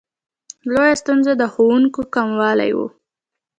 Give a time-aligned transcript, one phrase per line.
[0.73, 2.79] لویه ستونزه د ښوونکو کموالی و.